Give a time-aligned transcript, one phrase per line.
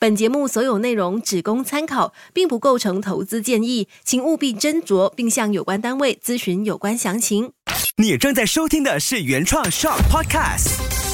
[0.00, 7.50] 本节目所有内容只供参考，并不构成投资建议，请务必斟酌并向有关单位咨询有关详情。
[7.96, 11.07] 你正在收听的是原创 Shock Podcast。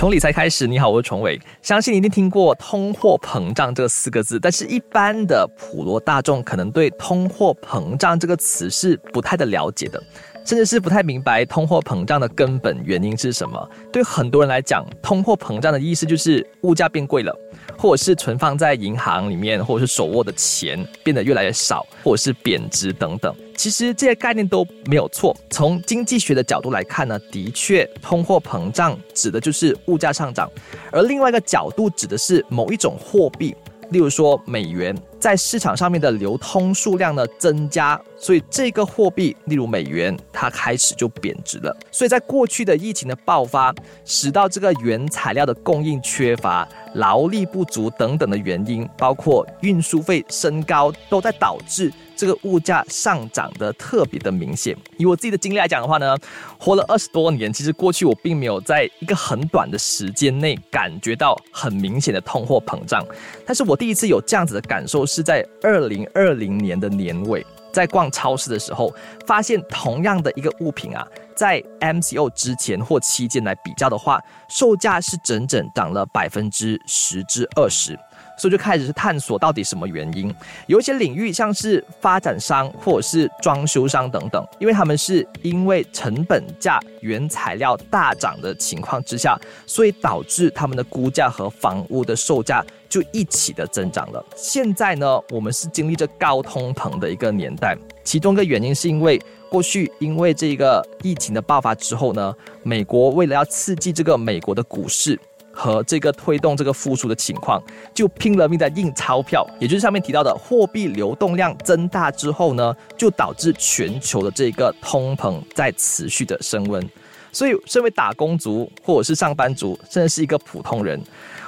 [0.00, 1.38] 从理财开始，你好，我是崇伟。
[1.60, 10.02] 相信你一定听过通货膨胀这四个字，但是一般的普罗大众可能对通货膨胀这个词是不太的了解的。
[10.42, 13.70] 甚至是不太明白通货膨胀的根本原因是什么。
[13.92, 17.38] 对很多人来讲，通货膨胀的意思就是物价变贵了，
[17.80, 23.34] 或者是存放在银行里面或者是手握的钱变得越来越少，或者是贬值等等。
[23.56, 25.34] 其实这些概念都没有错。
[25.48, 30.50] 从经济学的角度来看呢，的确，通货膨胀指的就是物价上涨，
[30.92, 33.56] 而另外一个角度指的是某一种货币。
[33.90, 41.76] 例如说，美元在市场上面的流通数量呢增加，所以这个货币，例如美元，它开始就贬值了。
[41.92, 43.72] 所以在过去的疫情的爆发，
[44.06, 51.92] 使到这个原材料的供应缺乏、劳力不足等等的原因，包括运输费升高，都在导致。
[52.16, 54.76] 这个物价上涨的特别的明显。
[54.98, 56.14] 以我自己的经历来讲的话呢，
[56.58, 63.02] 活了二十多年，其实过去我并没有在一个很短的时间内感觉到很明显的通货膨胀。
[63.46, 68.94] 但是我第一次有这样子的感受是在二零二零年的年尾，在逛超市的时候，
[69.26, 77.98] 发现同样的一个物品啊，在 MCO 之前或期间来比较的话，售价是整整涨了百分之十至二十。
[78.40, 80.34] 所以就开始是探索到底什么原因，
[80.66, 94.24] 有一些领域像是发展商或者是装修商等等，因为他们是因为成本价、原材料大涨的情况之下，所以导致他们的估价和房屋的售价就一起的增长了。
[94.34, 105.20] 现在呢，我们是经历着高通膨的一个年代，其中一个原因是因为过去因为这个疫情的爆发之后呢，美国为了要刺激这个美国的股市。
[105.60, 107.62] 和这个推动这个复苏的情况，
[107.92, 116.82] 就拼了命在印钞票，也就是上面提到的货币流动量增大之后呢，就导致全球的这个通膨在持续的升温。
[117.30, 120.98] 所以，身为打工族或者是上班族，甚至是一个普通人，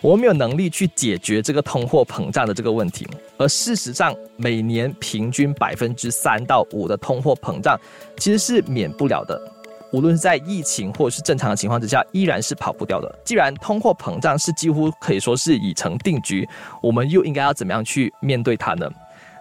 [0.00, 3.06] 我们没有能力去解决这个通货膨胀的这个问题。
[3.36, 7.78] 而事实上，每年平均百分之三到五的通货膨胀，
[8.16, 9.38] 其实是免不了的。
[9.92, 13.18] 无论是在疫情或者是正常的情况之下，依然是跑不掉的。
[13.24, 16.48] 既然通货膨胀是几乎可以说是已成定局，
[16.82, 18.90] 我们又应该要怎么样去面对它呢？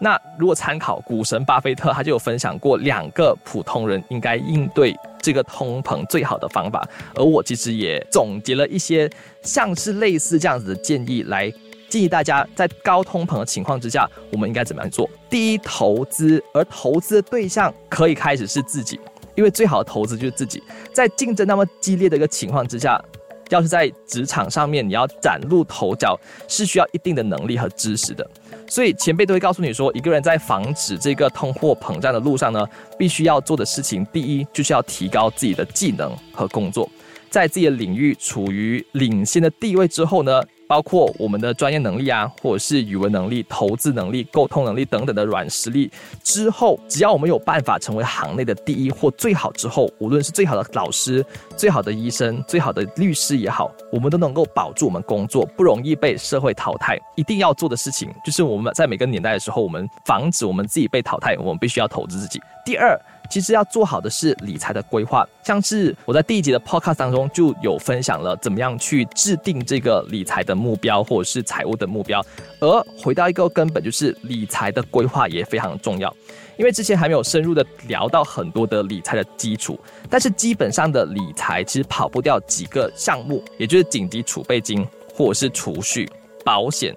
[0.00, 6.86] 那如果参考股神巴菲特，他就有分享过两个普通人应该应对这个通膨最好的方法。
[7.14, 9.08] 而我其实也总结了一些
[9.42, 11.50] 像是类似这样子的建议，来
[11.88, 15.08] 建议大家在高通膨的情况之下，我们应该怎么样做？
[15.30, 19.00] 第一，投资，而投资的对象可以开始是自己。
[19.34, 20.62] 因为最好的投资就是自己，
[20.92, 23.02] 在竞争那么激烈的一个情况之下，
[23.50, 26.18] 要是在职场上面你要崭露头角，
[26.48, 28.28] 是需要一定的能力和知识的。
[28.68, 32.66] 所以前辈都会告诉你说，一个人在防止这个通货膨胀的路上呢，
[32.98, 36.88] 必须要做的事情，第一就是要提高自己的技能和工作，
[37.28, 40.42] 在自己的领域处于领先的地位之后呢。
[40.66, 45.90] 包括我们的专业能力啊，或者是语文能力、投资能力、沟通能力等等的软实力。
[46.22, 51.24] 之后，只要我们有办法成为行内的第一或最好之后，无论是最好的老师、
[51.56, 56.98] 最好的医生、最好的律师也好，我们都能够保住我们工作，不容易被社会淘汰。
[57.14, 62.40] 一定要做的事情，就是我们在每个年代的时候，我们防止我们自己被淘汰，我们必须要投资自己。
[62.64, 62.98] 第二。
[63.30, 72.24] 其实要做好的是理财的规划，像是我在第一集的 podcast 当中就有分享了怎么样去制定这个理财的目标或者是财务的目标。
[72.60, 76.14] 而回到一个根本，就是理财的规划也非常重要，
[76.56, 86.08] 因为之前还没有深入的聊到很多的理财的基础，但是基本上的理财其实跑不掉几个项目，也就是紧急储备金或者是储蓄、
[86.44, 86.94] 保险。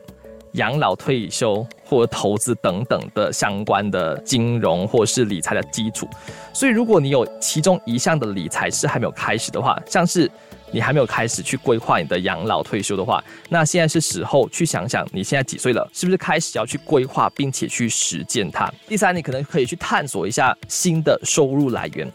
[0.53, 6.07] 养老、退休或投资等等的相关的金融或是理财的基础，
[6.53, 10.29] 所以如果你有其中一项的理财是还没有开始的话，像是
[10.69, 18.69] 你还没有开始去规划你的养老退休的话，那现在是时候去想想你现在几岁了，是不是开始要去规划并且去实践它？
[18.85, 22.11] 第三，你可能可以去探索一下新的收入来源。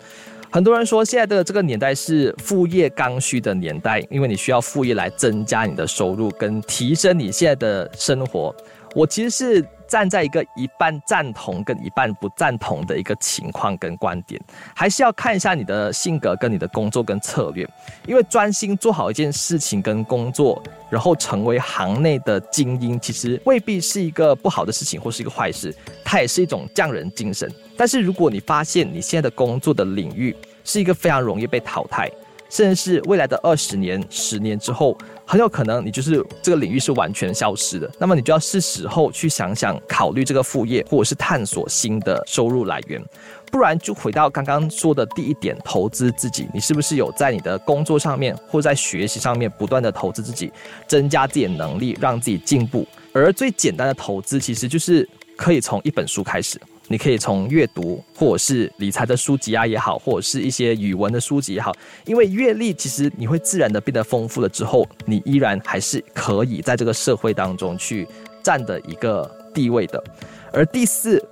[0.51, 8.55] 很多人说，现在的这个年代是副业刚需的年代，因为你需要副业来增加你的收入跟提升你现在的生活。
[8.94, 9.67] 我其实是。
[9.89, 14.41] 站在一个一半赞同跟一半不赞同的一个情况跟观点，
[14.75, 17.69] 还是要看一下你的性格跟你的工作跟策略，
[18.06, 27.47] 因为专心做好一件事情跟工作，然后成为行内的精英，其实未必是一个不好的事情或是一个坏事，它也是一种匠人精神。
[27.77, 30.35] 但是如果你发现你现在的工作的领域
[30.65, 32.11] 是一个非常容易被淘汰，
[32.53, 34.95] 甚至是未来的二十年、十年之后，
[35.25, 37.91] 很有可能你就是这个领域是完全消失的。
[37.99, 43.03] 那么你就要是时候去想想，考虑这个副业，或者是探索新的收入来源。
[43.51, 50.53] 不然就回到刚刚说的第一点，投资自己，你是不是有在你的工作上面或在学习上面不断的投资自己，
[50.87, 52.87] 增加自己的能力，让自己进步？
[53.15, 55.09] 而最简单的投资，其实就是
[55.39, 56.61] 可以从一本书开始。
[56.88, 61.73] 你可以从阅读，或者是理财的书籍啊也好，或者是一些语文的书籍也好，
[62.05, 68.06] 因为阅历其实你会自然的变得丰富了之后，你依然还是可以在这个社会当中去
[68.43, 70.02] 占的一个地位的。
[70.52, 71.25] 而第四，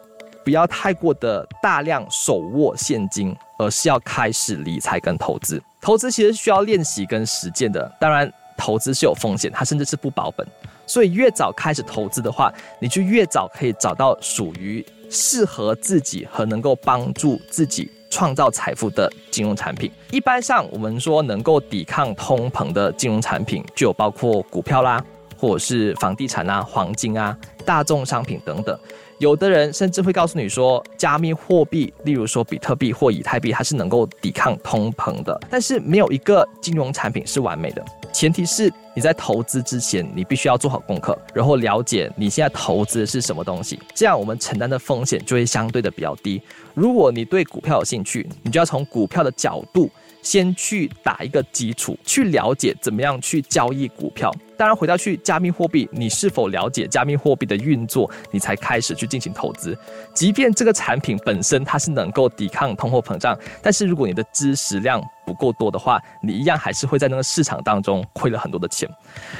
[0.44, 5.62] 不要太过的大量手握现金，而是要开始理财跟投资。
[5.82, 10.46] 投资其实需要练习跟实践的，当然投资是有风险，它甚至是不保本。
[10.86, 12.50] 所以越早开始投资的话，
[12.80, 14.84] 你就越早可以找到属于。
[15.10, 25.04] 适合自己和能够帮助自己创造财富的金融产品，一般上我们说能够抵抗通膨的金融产品，就包括股票啦，
[25.36, 28.78] 或者是房地产啊、黄金啊、大众商品等等。
[29.20, 35.38] 有的人甚至会告诉你说，加密货币，例如说比特币或以太币，它是能够抵抗通膨的。
[35.50, 37.84] 但是没有一个金融产品是完美的，
[38.14, 46.40] 前提是你在投资之前，你必须要做好功课，然后了解你现在投资的是什么东西，这样我们承担的风险就会相对的比较低。
[46.72, 49.90] 如果你对股票有兴趣，你就要从股票的角度。
[50.22, 54.32] 先去打一个基础，去了解怎么样去交易股票。
[54.56, 59.76] 当然，回到去加密货币，你是否了解加密货币的运作，你才开始去进行投资。
[60.12, 68.86] 即便这个产品本身它是能够抵抗通货膨胀，但是如果你的知识量不够多的话，你一样还是会在那个市场当中亏了很多的钱。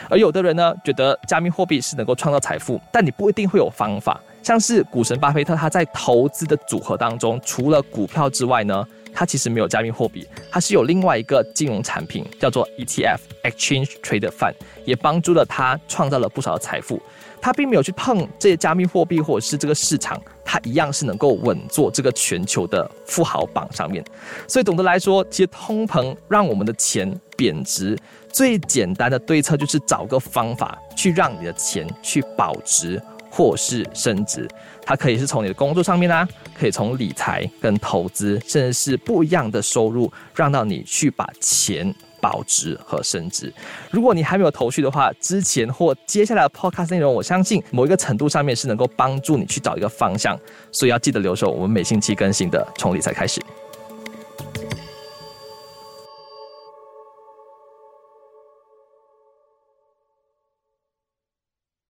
[0.08, 4.18] 而有的人呢，觉得加密货币是能够创造财富，但你不一定会有方法。
[4.42, 8.86] 像是股神巴菲特，他在投资的组合当中，除了股票之外呢？
[9.12, 14.54] 他其实没有加密货币，他是有另外一个金融产品叫做 ETF（Exchange Traded Fund），
[14.84, 17.02] 也帮助了他创造了不少的财富。
[17.40, 24.04] 他并没有去碰这些加密货币或者是这个市场，他一样是能够稳坐这个全球的富豪榜上面。
[24.46, 27.98] 所以总的来说，其实通膨让我们的钱贬值，
[28.32, 33.02] 最简单的对策就是找个方法去让你的钱去保值。
[33.30, 34.48] 或是升值，
[34.84, 43.52] 它可以是从你的工作上面啦，可以从理财跟投资，甚至是不一样的收入，让到你去把钱保值和升值。
[43.90, 50.38] 如果你还没有头绪的话，之前或接下来的 podcast 内容，我相信某一个程度上面是能够帮助你去找一个方向，
[50.72, 53.40] 所以要记得留守我们每星期更新的从理财开始。